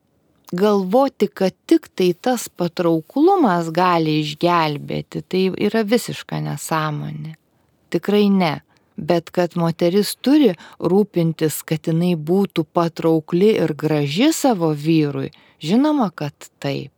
[0.52, 7.36] galvoti, kad tik tai tas patrauklumas gali išgelbėti, tai yra visiška nesąmonė.
[7.92, 8.54] Tikrai ne.
[8.96, 15.30] Bet kad moteris turi rūpintis, kad jinai būtų patraukli ir graži savo vyrui,
[15.64, 16.92] žinoma, kad taip.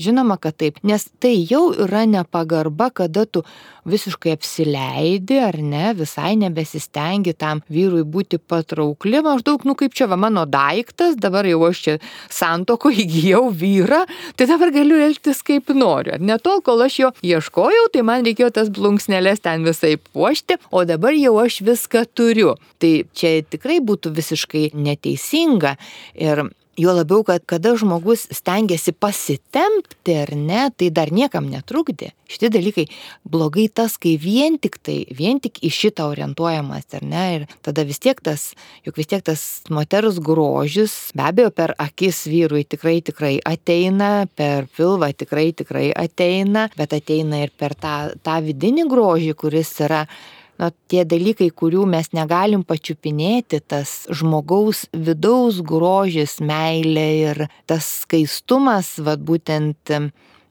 [0.00, 3.42] Žinoma, kad taip, nes tai jau yra nepagarba, kada tu
[3.88, 10.16] visiškai apsileidi ar ne, visai nebesistengi tam vyrui būti patraukli, maždaug, nu kaip čia va
[10.20, 11.96] mano daiktas, dabar jau aš čia
[12.32, 14.02] santoko įgyjau vyrą,
[14.40, 16.16] tai dabar galiu elgtis kaip noriu.
[16.20, 20.86] Ne tol, kol aš jo ieškojau, tai man reikėjo tas blunksnelės ten visai puošti, o
[20.88, 22.56] dabar jau aš viską turiu.
[22.80, 25.76] Tai čia tikrai būtų visiškai neteisinga.
[26.16, 26.48] Ir
[26.80, 32.14] Jo labiau, kad kada žmogus stengiasi pasitempti ar ne, tai dar niekam netrukdė.
[32.30, 32.86] Šitie dalykai
[33.28, 37.26] blogai tas, kai vien tik tai, vien tik į šitą orientuojamas ar ne.
[37.34, 38.54] Ir tada vis tiek tas,
[38.86, 44.70] juk vis tiek tas moters grožis, be abejo, per akis vyrui tikrai tikrai ateina, per
[44.72, 50.06] pilvą tikrai tikrai ateina, bet ateina ir per tą, tą vidinį grožį, kuris yra
[50.60, 58.98] na, tie dalykai, kurių mes negalim pačiupinėti, tas žmogaus vidaus grožis, meilė ir tas skaistumas,
[59.00, 59.94] vad būtent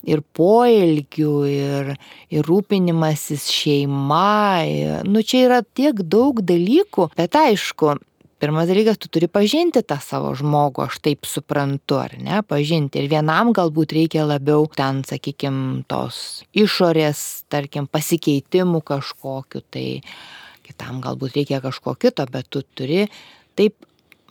[0.09, 1.93] ir poelgių, ir,
[2.31, 4.65] ir rūpinimasis šeima.
[4.65, 7.97] Ir, nu, čia yra tiek daug dalykų, bet aišku,
[8.39, 13.01] Pirmas dalykas, tu turi pažinti tą savo žmogų, aš taip suprantu, ar ne, pažinti.
[13.01, 19.83] Ir vienam galbūt reikia labiau ten, sakykime, tos išorės, tarkim, pasikeitimų kažkokiu, tai
[20.63, 23.09] kitam galbūt reikia kažko kito, bet tu turi
[23.59, 23.75] taip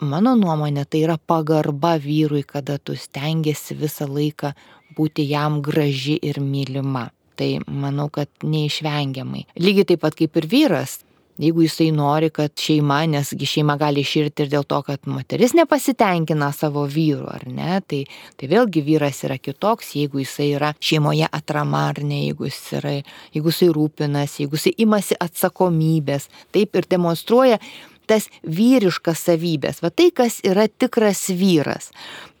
[0.01, 4.55] mano nuomonė, tai yra pagarba vyrui, kada tu stengiasi visą laiką
[4.97, 7.11] būti jam graži ir mylima.
[7.39, 9.45] Tai manau, kad neišvengiamai.
[9.55, 10.97] Lygiai taip pat kaip ir vyras,
[11.39, 16.51] jeigu jisai nori, kad šeima, nesgi šeima gali iširti ir dėl to, kad moteris nepasitenkina
[16.55, 18.03] savo vyru, ar ne, tai,
[18.39, 22.95] tai vėlgi vyras yra kitoks, jeigu jisai yra šeimoje atrama ar ne, jeigu jis yra,
[23.35, 27.61] jeigu jisai rūpinas, jeigu jisai imasi atsakomybės, taip ir demonstruoja
[28.09, 31.91] tas vyriškas savybės, va tai, kas yra tikras vyras.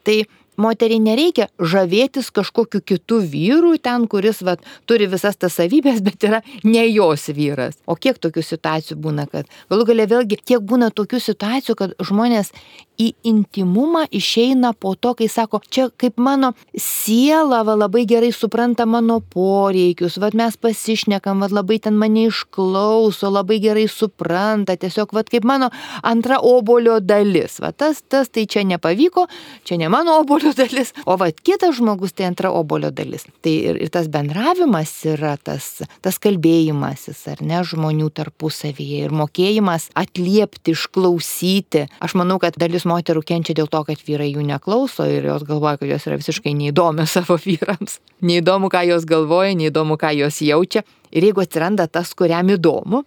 [0.03, 0.23] Tai
[0.61, 6.43] moteriai nereikia žavėtis kažkokiu kitu vyru ten, kuris vat, turi visas tas savybės, bet yra
[6.63, 7.79] ne jos vyras.
[7.89, 12.53] O kiek tokių situacijų būna, kad galų galia vėlgi, kiek būna tokių situacijų, kad žmonės
[12.99, 18.85] į intimumą išeina po to, kai sako, čia kaip mano siela va, labai gerai supranta
[18.89, 25.23] mano poreikius, va mes pasišnekam, va labai ten mane išklauso, labai gerai supranta, tiesiog va
[25.23, 25.71] kaip mano
[26.03, 27.59] antra obolio dalis.
[27.63, 29.29] Va tas, tas tai čia nepavyko,
[29.63, 33.25] čia ne mano obolio dalis, o va kitas žmogus tai antra obolio dalis.
[33.43, 39.89] Tai ir, ir tas bendravimas yra tas, tas kalbėjimasis, ar ne, žmonių tarpusavyje ir mokėjimas
[39.99, 41.85] atliepti, išklausyti.
[42.03, 45.77] Aš manau, kad dalis moterų kenčia dėl to, kad vyrai jų neklauso ir jos galvoja,
[45.81, 47.99] kad jos yra visiškai neįdomios savo vyrams.
[48.25, 50.85] Neįdomu, ką jos galvoja, neįdomu, ką jos jaučia.
[51.09, 53.01] Ir jeigu atsiranda tas, kuriam įdomu,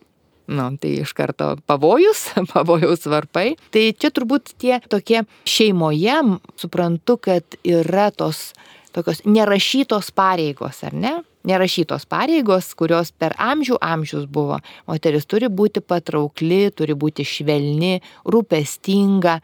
[0.50, 3.52] Nu, tai iš karto pavojus, pavojaus varpai.
[3.74, 6.18] Tai čia turbūt tie tokie šeimoje,
[6.60, 8.50] suprantu, kad yra tos
[8.92, 11.20] tokios nerašytos pareigos, ar ne?
[11.42, 14.60] nerašytos pareigos, kurios per amžių amžius buvo.
[14.86, 17.96] Moteris turi būti patraukli, turi būti švelni,
[18.30, 19.40] rūpestinga,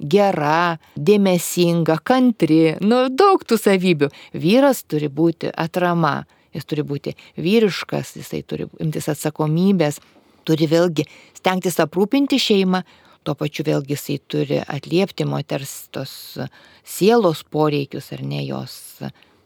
[0.00, 4.10] gera, dėmesinga, kantri, nu daug tų savybių.
[4.38, 6.20] Vyras turi būti atrama,
[6.54, 10.00] jis turi būti vyriškas, jisai turi imtis atsakomybės,
[10.50, 11.06] turi vėlgi
[11.38, 12.82] stengtis aprūpinti šeimą,
[13.24, 16.12] tuo pačiu vėlgi jisai turi atliepti moters tos
[16.84, 18.78] sielos poreikius ar ne jos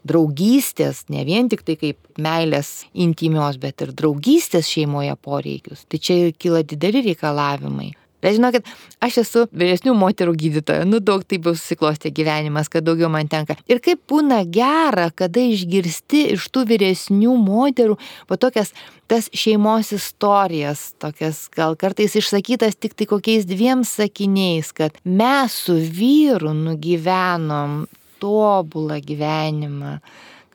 [0.05, 5.85] draugystės, ne vien tik tai kaip meilės intimios, bet ir draugystės šeimoje poreikius.
[5.89, 7.91] Tai čia kyla dideli reikalavimai.
[8.25, 8.65] Bet žinokit,
[9.05, 13.53] aš esu vyresnių moterų gydytoja, nu daug taip jau susiklostė gyvenimas, kad daugiau man tenka.
[13.69, 18.73] Ir kaip būna gera, kada išgirsti iš tų vyresnių moterų po tokias
[19.05, 25.77] tas šeimos istorijas, tokias gal kartais išsakytas tik tai kokiais dviem sakiniais, kad mes su
[25.77, 27.83] vyru nugyvenom
[28.23, 29.99] tobulą gyvenimą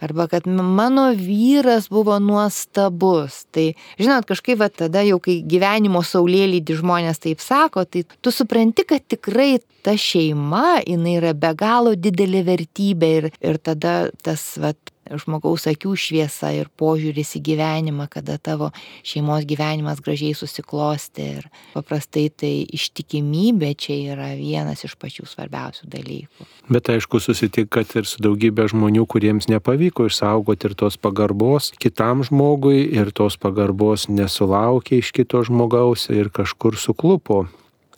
[0.00, 3.44] arba kad mano vyras buvo nuostabus.
[3.54, 8.86] Tai, žinot, kažkaip va tada jau, kai gyvenimo saulėlydį žmonės taip sako, tai tu supranti,
[8.88, 14.74] kad tikrai ta šeima, jinai yra be galo didelė vertybė ir, ir tada tas, va,
[15.18, 18.70] žmogaus akių šviesa ir požiūris į gyvenimą, kada tavo
[19.06, 21.26] šeimos gyvenimas gražiai susiklosti.
[21.40, 26.48] Ir paprastai tai ištikimybė čia yra vienas iš pačių svarbiausių dalykų.
[26.70, 32.84] Bet aišku, susitikat ir su daugybė žmonių, kuriems nepavyko išsaugoti ir tos pagarbos kitam žmogui,
[32.94, 37.46] ir tos pagarbos nesulaukė iš kito žmogaus ir kažkur suklupo.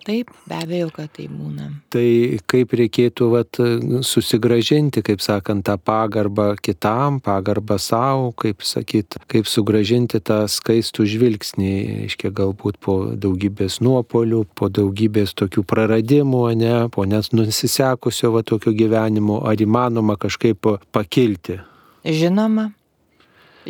[0.03, 1.69] Taip, be abejo, kad tai būna.
[1.95, 2.07] Tai
[2.51, 3.59] kaip reikėtų vat,
[4.03, 11.71] susigražinti, kaip sakant, tą pagarbą kitam, pagarbą savo, kaip sakyt, kaip sugražinti tą skaistų žvilgsnį,
[12.09, 18.75] aiškiai, galbūt po daugybės nuopolių, po daugybės tokių praradimų, ne, po nes nusisekusio va tokio
[18.75, 21.61] gyvenimo, ar įmanoma kažkaip pakilti.
[22.03, 22.73] Žinoma,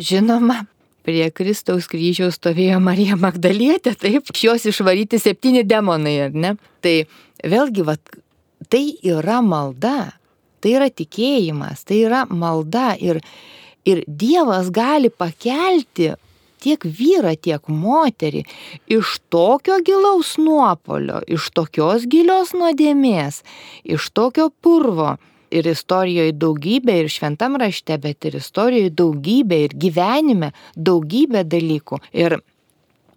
[0.01, 0.63] žinoma,
[1.03, 6.55] prie Kristaus kryžiaus stovėjo Marija Magdalietė, taip, iš jos išvaryti septyni demonai, ar ne?
[6.83, 6.95] Tai
[7.43, 7.97] vėlgi, va,
[8.71, 10.13] tai yra malda,
[10.63, 13.21] tai yra tikėjimas, tai yra malda ir,
[13.87, 16.13] ir Dievas gali pakelti
[16.63, 18.45] tiek vyrą, tiek moterį
[18.95, 23.41] iš tokio gilaus nuopolio, iš tokios gilios nuodėmės,
[23.83, 25.17] iš tokio purvo
[25.53, 32.01] ir istorijoje daugybė, ir šventam rašte, bet ir istorijoje daugybė, ir gyvenime daugybė dalykų.
[32.25, 32.39] Ir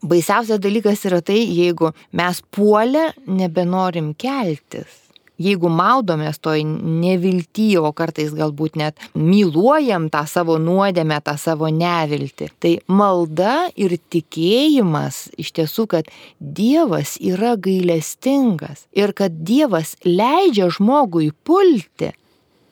[0.07, 5.03] baisiausias dalykas yra tai, jeigu mes puolę nebenorim keltis
[5.41, 12.51] jeigu maudomės toj nevilty, o kartais galbūt net myluojam tą savo nuodėmę, tą savo neviltį,
[12.61, 21.31] tai malda ir tikėjimas iš tiesų, kad Dievas yra gailestingas ir kad Dievas leidžia žmogui
[21.45, 22.13] pulti,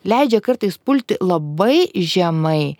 [0.08, 2.76] leidžia kartais pulti labai žemai.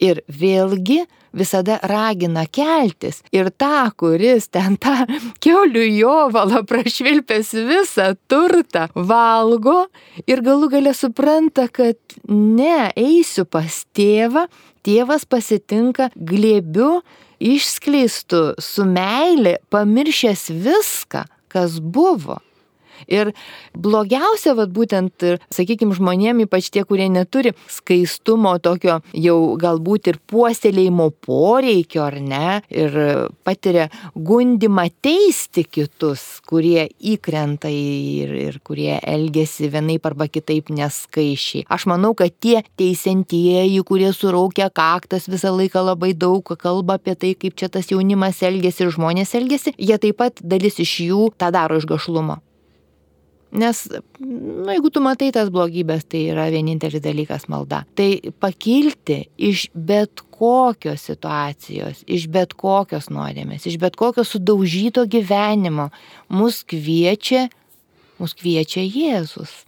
[0.00, 1.02] Ir vėlgi
[1.36, 3.20] visada ragina keltis.
[3.32, 5.04] Ir tą, kuris ten tą
[5.44, 9.84] keulių jovalą prašvilpęs visą turtą valgo
[10.26, 14.46] ir galų gale supranta, kad ne, eisiu pas tėvą,
[14.86, 17.00] tėvas pasitinka glėbiu,
[17.40, 22.40] išskleistu su meilė, pamiršęs viską, kas buvo.
[23.08, 23.32] Ir
[23.76, 25.24] blogiausia, vad būtent,
[25.54, 32.60] sakykime, žmonėm, ypač tie, kurie neturi skaistumo tokio jau galbūt ir puoselėjimo poreikio, ar ne,
[32.70, 32.96] ir
[33.46, 41.66] patiria gundimą teisti kitus, kurie įkrenta ir, ir kurie elgesi vienaip arba kitaip neskaičiai.
[41.70, 47.34] Aš manau, kad tie teisintieji, kurie suraukia kaktas visą laiką labai daug kalba apie tai,
[47.38, 51.52] kaip čia tas jaunimas elgesi ir žmonės elgesi, jie taip pat dalis iš jų tą
[51.54, 52.40] daro iš gašlumo.
[53.50, 53.82] Nes,
[54.20, 57.82] nu, jeigu tu matai tas blogybės, tai yra vienintelis dalykas malda.
[57.98, 65.88] Tai pakilti iš bet kokios situacijos, iš bet kokios nuodėmės, iš bet kokio sudaužyto gyvenimo
[66.30, 67.48] mus kviečia,
[68.22, 69.64] mus kviečia Jėzus.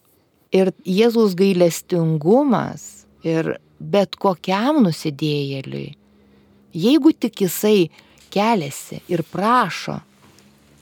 [0.54, 5.90] Ir Jėzus gailestingumas ir bet kokiam nusidėjėliui,
[6.72, 7.90] jeigu tik jisai
[8.32, 9.98] keliasi ir prašo,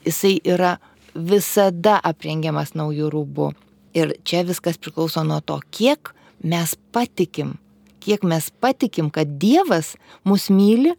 [0.05, 0.77] jisai yra
[1.15, 3.51] visada aprengiamas naujų rūbų.
[3.97, 6.13] Ir čia viskas priklauso nuo to, kiek
[6.47, 7.57] mes patikim,
[8.01, 10.95] kiek mes patikim, kad Dievas mus myli,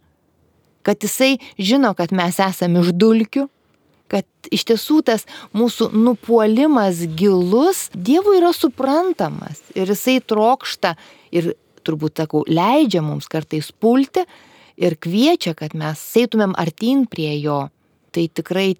[0.83, 3.47] kad Jisai žino, kad mes esame iš dulkių,
[4.11, 10.97] kad iš tiesų tas mūsų nupuolimas gilus Dievui yra suprantamas ir Jisai trokšta
[11.31, 11.53] ir
[11.85, 14.25] turbūt sakau, leidžia mums kartais pulti
[14.81, 17.69] ir kviečia, kad mes eitumėm artin prie Jo.
[18.11, 18.75] Tai tikrai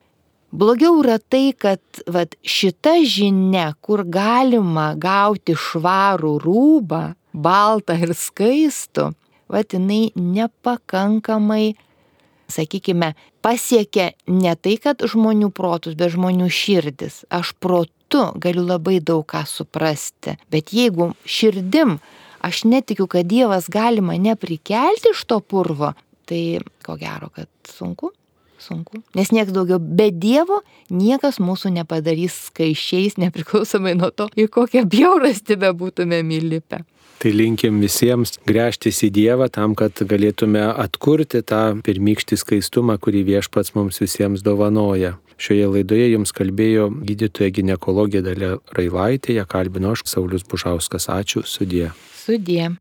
[0.51, 1.79] Blogiau yra tai, kad
[2.11, 9.13] vat, šita žinia, kur galima gauti švarų rūbą, baltą ir skaistų,
[9.47, 11.77] vat, jinai nepakankamai,
[12.51, 17.23] sakykime, pasiekia ne tai, kad žmonių protus, bet žmonių širdis.
[17.31, 22.01] Aš protu galiu labai daug ką suprasti, bet jeigu širdim
[22.43, 25.95] aš netikiu, kad Dievas gali mane prikelti iš to purvo,
[26.27, 28.11] tai ko gero, kad sunku
[28.61, 29.01] sunku.
[29.17, 30.61] Nes niekas daugiau be Dievo
[30.93, 36.83] niekas mūsų nepadarys skaičiais, nepriklausomai nuo to, į kokią bjaurastį bebūtume įlipę.
[37.21, 43.75] Tai linkim visiems grėžtis į Dievą tam, kad galėtume atkurti tą pirmykštį skaistumą, kurį viešpats
[43.77, 45.19] mums visiems dovanoja.
[45.41, 51.09] Šioje laidoje jums kalbėjo gydytoja gynekologė Dalė Railaitė, ją kalbino aš Saulis Bužauskas.
[51.13, 51.91] Ačiū, sudie.
[52.17, 52.71] Sudie.